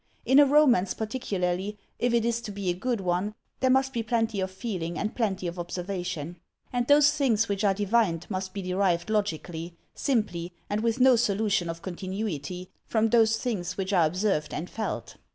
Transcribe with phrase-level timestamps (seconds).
[0.25, 4.01] In a romance particularly, if it is to be a good one, there must be
[4.01, 6.37] plenty of feeling and plenty of observation;
[6.73, 11.69] and those things which are divined must be derived logically, simply, and with no solution
[11.69, 15.17] of continuity, from those things which are observed and felt.